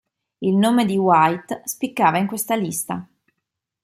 Il 0.39 0.55
nome 0.55 0.85
di 0.85 0.97
White 0.97 1.61
spiccava 1.65 2.17
in 2.17 2.25
questa 2.25 2.55
lista. 2.55 3.07